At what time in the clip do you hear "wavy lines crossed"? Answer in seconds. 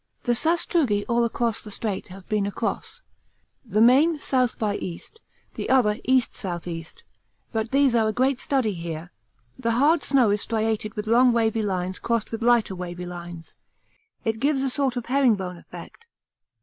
11.33-12.31